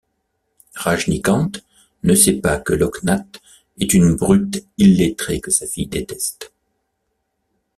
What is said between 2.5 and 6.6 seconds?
que Loknath est une brute illettrée que sa fille déteste.